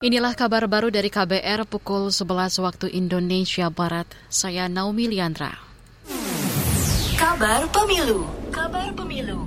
Inilah 0.00 0.32
kabar 0.32 0.64
baru 0.64 0.88
dari 0.88 1.12
KBR 1.12 1.68
pukul 1.68 2.08
11 2.08 2.56
waktu 2.64 2.88
Indonesia 2.88 3.68
Barat. 3.68 4.08
Saya 4.32 4.64
Naomi 4.64 5.12
Liandra. 5.12 5.52
Kabar 7.20 7.68
Pemilu. 7.68 8.24
Kabar 8.48 8.96
Pemilu. 8.96 9.44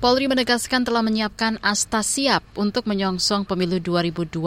Polri 0.00 0.24
menegaskan 0.24 0.88
telah 0.88 1.04
menyiapkan 1.04 1.60
Asta 1.60 2.00
Siap 2.00 2.56
untuk 2.56 2.88
menyongsong 2.88 3.44
pemilu 3.44 3.76
2024. 3.76 4.40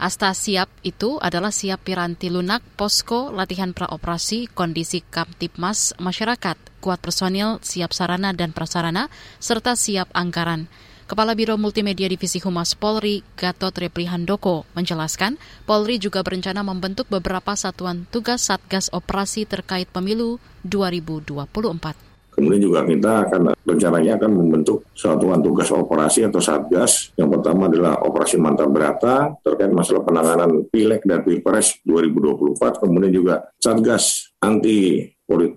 Asta 0.00 0.32
Siap 0.32 0.72
itu 0.80 1.20
adalah 1.20 1.52
siap 1.52 1.84
piranti 1.84 2.32
lunak, 2.32 2.64
posko, 2.72 3.28
latihan 3.36 3.76
praoperasi, 3.76 4.48
kondisi 4.48 5.04
Kamtipmas, 5.04 5.92
masyarakat, 6.00 6.56
kuat 6.80 7.04
personil, 7.04 7.60
siap 7.60 7.92
sarana 7.92 8.32
dan 8.32 8.56
prasarana, 8.56 9.12
serta 9.44 9.76
siap 9.76 10.08
anggaran. 10.16 10.72
Kepala 11.06 11.38
Biro 11.38 11.54
Multimedia 11.54 12.10
Divisi 12.10 12.42
Humas 12.42 12.74
Polri, 12.74 13.22
Gatot 13.38 13.70
Reprihandoko, 13.70 14.66
menjelaskan 14.74 15.38
Polri 15.62 16.02
juga 16.02 16.26
berencana 16.26 16.66
membentuk 16.66 17.06
beberapa 17.06 17.54
satuan 17.54 18.10
tugas 18.10 18.50
Satgas 18.50 18.90
Operasi 18.90 19.46
terkait 19.46 19.86
pemilu 19.86 20.42
2024. 20.66 22.34
Kemudian 22.34 22.58
juga 22.58 22.82
kita 22.82 23.22
akan 23.22 23.54
rencananya 23.62 24.18
akan 24.18 24.30
membentuk 24.34 24.82
satuan 24.98 25.38
tugas 25.38 25.70
operasi 25.70 26.26
atau 26.26 26.42
satgas. 26.42 27.14
Yang 27.14 27.38
pertama 27.38 27.70
adalah 27.70 28.02
operasi 28.02 28.36
mantap 28.42 28.68
berata 28.74 29.30
terkait 29.46 29.70
masalah 29.70 30.02
penanganan 30.02 30.66
pileg 30.68 31.06
dan 31.06 31.22
pilpres 31.22 31.80
2024. 31.86 32.82
Kemudian 32.82 33.14
juga 33.14 33.46
satgas 33.62 34.34
anti 34.42 35.06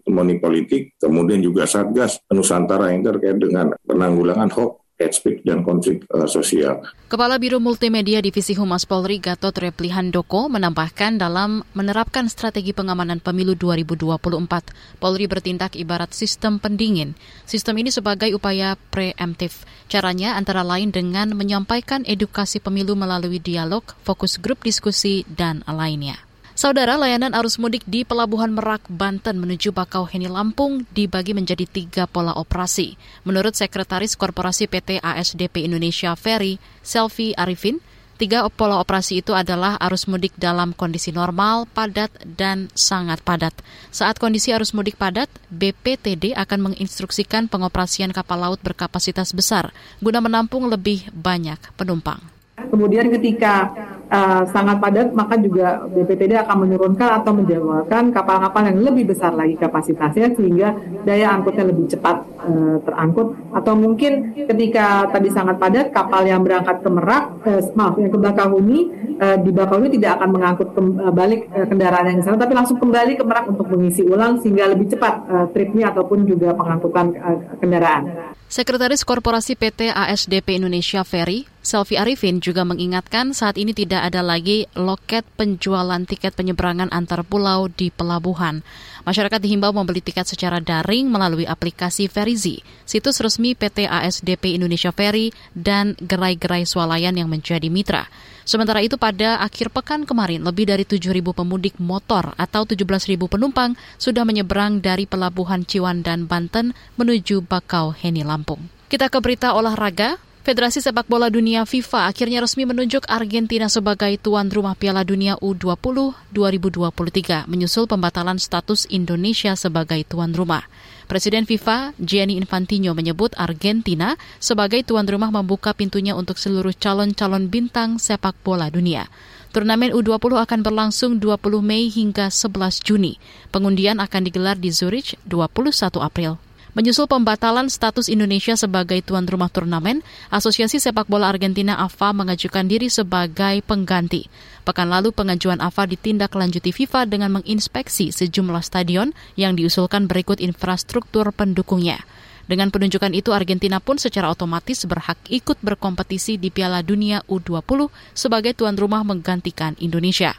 money 0.08 0.38
politik, 0.38 0.94
kemudian 1.02 1.42
juga 1.42 1.66
satgas 1.66 2.22
Nusantara 2.32 2.94
yang 2.94 3.02
terkait 3.02 3.36
dengan 3.42 3.74
penanggulangan 3.84 4.48
hoax 4.54 4.89
speech 5.08 5.48
dan 5.48 5.64
konflik 5.64 6.04
uh, 6.12 6.28
sosial. 6.28 6.84
Kepala 7.08 7.40
Biro 7.40 7.64
Multimedia 7.64 8.20
Divisi 8.20 8.54
Humas 8.54 8.84
Polri 8.84 9.24
Gatot 9.24 9.56
Replihandoko 9.56 10.52
menambahkan 10.52 11.16
dalam 11.18 11.64
menerapkan 11.72 12.28
strategi 12.28 12.76
pengamanan 12.76 13.24
pemilu 13.24 13.56
2024, 13.56 15.00
Polri 15.00 15.26
bertindak 15.26 15.80
ibarat 15.80 16.12
sistem 16.12 16.60
pendingin. 16.60 17.16
Sistem 17.48 17.80
ini 17.80 17.90
sebagai 17.90 18.30
upaya 18.36 18.76
preemptif. 18.92 19.64
Caranya 19.90 20.38
antara 20.38 20.62
lain 20.62 20.94
dengan 20.94 21.34
menyampaikan 21.34 22.06
edukasi 22.06 22.62
pemilu 22.62 22.94
melalui 22.94 23.42
dialog, 23.42 23.82
fokus 24.04 24.38
grup 24.38 24.62
diskusi, 24.62 25.24
dan 25.26 25.66
lainnya. 25.66 26.29
Saudara, 26.60 27.00
layanan 27.00 27.32
arus 27.40 27.56
mudik 27.56 27.88
di 27.88 28.04
Pelabuhan 28.04 28.52
Merak, 28.52 28.84
Banten 28.92 29.40
menuju 29.40 29.72
Bakauheni, 29.72 30.28
Lampung 30.28 30.84
dibagi 30.92 31.32
menjadi 31.32 31.64
tiga 31.64 32.04
pola 32.04 32.36
operasi. 32.36 33.00
Menurut 33.24 33.56
Sekretaris 33.56 34.20
Korporasi 34.20 34.68
PT 34.68 35.00
ASDP 35.00 35.64
Indonesia 35.64 36.12
Ferry, 36.20 36.60
Selvi 36.84 37.32
Arifin, 37.32 37.80
tiga 38.20 38.44
pola 38.52 38.84
operasi 38.84 39.24
itu 39.24 39.32
adalah 39.32 39.80
arus 39.88 40.04
mudik 40.12 40.36
dalam 40.36 40.76
kondisi 40.76 41.16
normal, 41.16 41.64
padat, 41.72 42.12
dan 42.28 42.68
sangat 42.76 43.24
padat. 43.24 43.56
Saat 43.88 44.20
kondisi 44.20 44.52
arus 44.52 44.76
mudik 44.76 45.00
padat, 45.00 45.32
BPTD 45.48 46.36
akan 46.36 46.76
menginstruksikan 46.76 47.48
pengoperasian 47.48 48.12
kapal 48.12 48.36
laut 48.36 48.60
berkapasitas 48.60 49.32
besar 49.32 49.72
guna 50.04 50.20
menampung 50.20 50.68
lebih 50.68 51.08
banyak 51.16 51.56
penumpang. 51.80 52.20
Kemudian 52.68 53.08
ketika 53.08 53.72
uh, 54.10 54.44
sangat 54.50 54.78
padat, 54.82 55.14
maka 55.14 55.38
juga 55.40 55.86
BPTD 55.90 56.36
akan 56.44 56.68
menurunkan 56.68 57.10
atau 57.22 57.32
menjadwalkan 57.34 58.12
kapal-kapal 58.12 58.62
yang 58.70 58.80
lebih 58.82 59.14
besar 59.14 59.32
lagi 59.34 59.56
kapasitasnya 59.56 60.34
sehingga 60.36 60.76
daya 61.06 61.34
angkutnya 61.34 61.70
lebih 61.70 61.90
cepat 61.90 62.26
uh, 62.44 62.78
terangkut. 62.84 63.38
Atau 63.54 63.74
mungkin 63.78 64.34
ketika 64.36 65.10
tadi 65.14 65.30
sangat 65.30 65.62
padat, 65.62 65.94
kapal 65.94 66.26
yang 66.26 66.42
berangkat 66.42 66.82
ke 66.82 66.90
Merak, 66.90 67.24
uh, 67.46 67.62
maaf 67.78 67.96
yang 68.02 68.12
ke 68.12 68.20
Bakahuni, 68.20 68.80
uh, 69.22 69.38
di 69.40 69.52
Bakahuni 69.54 69.90
tidak 69.94 70.20
akan 70.20 70.30
mengangkut 70.34 70.70
balik 71.14 71.48
uh, 71.54 71.66
kendaraan 71.70 72.06
yang 72.10 72.26
sana, 72.26 72.38
tapi 72.42 72.54
langsung 72.58 72.82
kembali 72.82 73.16
ke 73.16 73.24
Merak 73.24 73.46
untuk 73.48 73.70
mengisi 73.70 74.02
ulang 74.04 74.42
sehingga 74.42 74.70
lebih 74.70 74.90
cepat 74.90 75.14
uh, 75.30 75.46
tripnya 75.54 75.94
ataupun 75.94 76.26
juga 76.26 76.58
pengangkutan 76.58 77.14
uh, 77.16 77.38
kendaraan. 77.62 78.36
Sekretaris 78.50 79.06
Korporasi 79.06 79.54
PT 79.54 79.94
ASDP 79.94 80.58
Indonesia 80.58 81.06
Ferry, 81.06 81.46
Selvi 81.62 82.02
Arifin 82.02 82.42
juga 82.42 82.66
mengingatkan 82.66 83.30
saat 83.30 83.62
ini 83.62 83.78
tidak 83.78 84.10
ada 84.10 84.26
lagi 84.26 84.66
loket 84.74 85.22
penjualan 85.38 86.02
tiket 86.02 86.34
penyeberangan 86.34 86.90
antar 86.90 87.22
pulau 87.22 87.70
di 87.70 87.94
pelabuhan. 87.94 88.66
Masyarakat 89.06 89.38
dihimbau 89.38 89.70
membeli 89.70 90.02
tiket 90.02 90.26
secara 90.26 90.58
daring 90.58 91.14
melalui 91.14 91.46
aplikasi 91.46 92.10
Ferizi, 92.10 92.66
situs 92.90 93.22
resmi 93.22 93.54
PT 93.54 93.86
ASDP 93.86 94.58
Indonesia 94.58 94.90
Ferry, 94.90 95.30
dan 95.54 95.94
gerai-gerai 96.02 96.66
swalayan 96.66 97.22
yang 97.22 97.30
menjadi 97.30 97.70
mitra. 97.70 98.10
Sementara 98.50 98.82
itu 98.82 98.98
pada 98.98 99.38
akhir 99.46 99.70
pekan 99.70 100.10
kemarin 100.10 100.42
lebih 100.42 100.66
dari 100.66 100.82
7.000 100.82 101.22
pemudik 101.38 101.78
motor 101.78 102.34
atau 102.34 102.66
17.000 102.66 103.14
penumpang 103.30 103.78
sudah 104.02 104.26
menyeberang 104.26 104.82
dari 104.82 105.06
pelabuhan 105.06 105.62
Ciwandan, 105.62 106.26
Banten 106.26 106.74
menuju 106.98 107.46
Bakau 107.46 107.94
Heni 107.94 108.26
Lampung. 108.26 108.66
Kita 108.90 109.06
ke 109.06 109.22
berita 109.22 109.54
olahraga. 109.54 110.18
Federasi 110.40 110.80
Sepak 110.80 111.12
Bola 111.12 111.28
Dunia 111.28 111.68
FIFA 111.68 112.08
akhirnya 112.08 112.40
resmi 112.40 112.64
menunjuk 112.64 113.04
Argentina 113.12 113.68
sebagai 113.68 114.16
tuan 114.24 114.48
rumah 114.48 114.72
Piala 114.72 115.04
Dunia 115.04 115.36
U20 115.44 116.16
2023 116.32 117.44
menyusul 117.44 117.92
pembatalan 117.92 118.40
status 118.40 118.88
Indonesia 118.88 119.52
sebagai 119.60 120.00
tuan 120.08 120.32
rumah. 120.32 120.64
Presiden 121.12 121.44
FIFA 121.44 121.92
Gianni 122.00 122.40
Infantino 122.40 122.96
menyebut 122.96 123.36
Argentina 123.36 124.16
sebagai 124.40 124.80
tuan 124.88 125.12
rumah 125.12 125.28
membuka 125.28 125.76
pintunya 125.76 126.16
untuk 126.16 126.40
seluruh 126.40 126.72
calon-calon 126.72 127.52
bintang 127.52 128.00
sepak 128.00 128.40
bola 128.40 128.72
dunia. 128.72 129.12
Turnamen 129.52 129.92
U20 129.92 130.40
akan 130.40 130.60
berlangsung 130.64 131.12
20 131.20 131.60
Mei 131.60 131.92
hingga 131.92 132.32
11 132.32 132.80
Juni. 132.80 133.20
Pengundian 133.52 134.00
akan 134.00 134.24
digelar 134.24 134.56
di 134.56 134.72
Zurich 134.72 135.20
21 135.28 136.00
April. 136.00 136.40
Menyusul 136.78 137.10
pembatalan 137.10 137.66
status 137.66 138.14
Indonesia 138.14 138.54
sebagai 138.54 139.02
tuan 139.02 139.26
rumah 139.26 139.50
turnamen, 139.50 140.06
Asosiasi 140.30 140.78
Sepak 140.78 141.10
Bola 141.10 141.34
Argentina 141.34 141.82
AFA 141.82 142.14
mengajukan 142.14 142.70
diri 142.70 142.94
sebagai 142.94 143.66
pengganti. 143.66 144.30
Pekan 144.62 144.86
lalu 144.86 145.10
pengajuan 145.10 145.66
AFA 145.66 145.90
ditindaklanjuti 145.90 146.70
FIFA 146.70 147.10
dengan 147.10 147.42
menginspeksi 147.42 148.14
sejumlah 148.14 148.62
stadion 148.62 149.18
yang 149.34 149.58
diusulkan 149.58 150.06
berikut 150.06 150.38
infrastruktur 150.38 151.34
pendukungnya. 151.34 152.06
Dengan 152.46 152.70
penunjukan 152.70 153.18
itu, 153.18 153.34
Argentina 153.34 153.82
pun 153.82 153.98
secara 153.98 154.30
otomatis 154.30 154.86
berhak 154.86 155.18
ikut 155.26 155.58
berkompetisi 155.66 156.38
di 156.38 156.54
Piala 156.54 156.86
Dunia 156.86 157.26
U20 157.26 157.90
sebagai 158.14 158.54
tuan 158.54 158.78
rumah 158.78 159.02
menggantikan 159.02 159.74
Indonesia. 159.82 160.38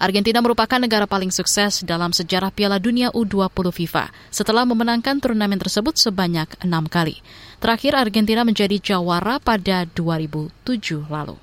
Argentina 0.00 0.40
merupakan 0.40 0.80
negara 0.80 1.04
paling 1.04 1.28
sukses 1.28 1.84
dalam 1.84 2.16
sejarah 2.16 2.48
Piala 2.48 2.80
Dunia 2.80 3.12
U20 3.12 3.68
FIFA 3.68 4.08
setelah 4.32 4.64
memenangkan 4.64 5.20
turnamen 5.20 5.60
tersebut 5.60 6.00
sebanyak 6.00 6.48
enam 6.64 6.88
kali. 6.88 7.20
Terakhir 7.60 7.92
Argentina 7.92 8.40
menjadi 8.40 8.80
jawara 8.80 9.36
pada 9.36 9.84
2007 9.84 11.04
lalu. 11.04 11.36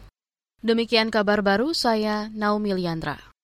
Demikian 0.65 1.13
kabar 1.13 1.45
baru 1.45 1.69
saya 1.77 2.33
Naomi 2.33 2.73
Liandra. 2.73 3.36